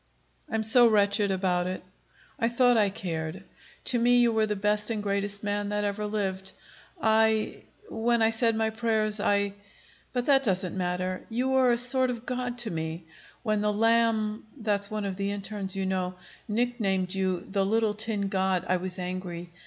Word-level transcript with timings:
"I'm 0.49 0.63
so 0.63 0.87
wretched 0.87 1.29
about 1.29 1.67
it. 1.67 1.83
I 2.39 2.49
thought 2.49 2.75
I 2.75 2.89
cared. 2.89 3.43
To 3.83 3.99
me 3.99 4.17
you 4.17 4.31
were 4.33 4.47
the 4.47 4.55
best 4.55 4.89
and 4.89 5.03
greatest 5.03 5.43
man 5.43 5.69
that 5.69 5.83
ever 5.83 6.07
lived. 6.07 6.53
I 6.99 7.61
when 7.87 8.23
I 8.23 8.31
said 8.31 8.55
my 8.55 8.71
prayers, 8.71 9.19
I 9.19 9.53
But 10.11 10.25
that 10.25 10.41
doesn't 10.41 10.75
matter. 10.75 11.23
You 11.29 11.49
were 11.49 11.69
a 11.69 11.77
sort 11.77 12.09
of 12.09 12.25
god 12.25 12.57
to 12.65 12.71
me. 12.71 13.03
When 13.43 13.61
the 13.61 13.71
Lamb 13.71 14.47
that's 14.57 14.89
one 14.89 15.05
of 15.05 15.17
the 15.17 15.29
internes, 15.29 15.75
you 15.75 15.85
know 15.85 16.15
nicknamed 16.47 17.13
you 17.13 17.41
the 17.41 17.63
'Little 17.63 17.93
Tin 17.93 18.27
God,' 18.27 18.65
I 18.67 18.77
was 18.77 18.97
angry. 18.97 19.51